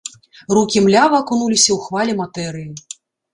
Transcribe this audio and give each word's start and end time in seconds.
Рукі 0.57 0.81
млява 0.85 1.19
акунуліся 1.25 1.67
ў 1.73 1.77
хвалі 1.89 2.17
матэрыі. 2.23 2.67